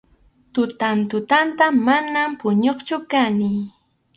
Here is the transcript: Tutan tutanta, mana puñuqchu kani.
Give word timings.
Tutan 0.53 0.99
tutanta, 1.11 1.65
mana 1.85 2.21
puñuqchu 2.39 2.97
kani. 3.11 3.51